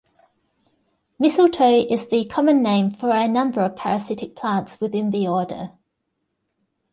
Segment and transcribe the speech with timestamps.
[1.19, 5.73] Mistletoe is the common name for a number of parasitic plants within the order.